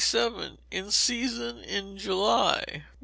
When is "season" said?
0.89-1.59